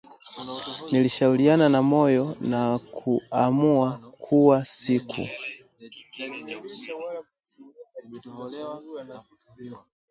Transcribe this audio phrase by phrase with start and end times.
[0.91, 5.27] Nilishauriana na moyo na kuamua kuwa siku